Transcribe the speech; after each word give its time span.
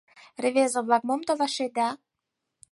Рвезе-влак, 0.43 1.03
мом 1.07 1.21
толашеда? 1.27 1.89